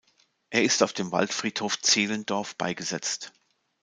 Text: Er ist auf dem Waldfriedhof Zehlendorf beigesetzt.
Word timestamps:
Er 0.49 0.63
ist 0.63 0.81
auf 0.81 0.93
dem 0.93 1.11
Waldfriedhof 1.11 1.79
Zehlendorf 1.79 2.55
beigesetzt. 2.55 3.33